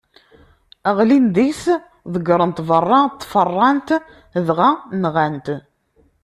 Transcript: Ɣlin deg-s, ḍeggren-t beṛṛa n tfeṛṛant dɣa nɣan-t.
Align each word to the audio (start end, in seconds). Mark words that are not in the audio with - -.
Ɣlin 0.97 1.25
deg-s, 1.35 1.63
ḍeggren-t 2.13 2.63
beṛṛa 2.67 2.99
n 3.05 3.09
tfeṛṛant 3.21 3.89
dɣa 4.47 4.69
nɣan-t. 5.01 5.47